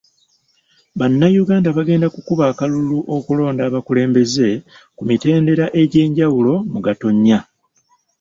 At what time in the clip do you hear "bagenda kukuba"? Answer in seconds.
1.77-2.43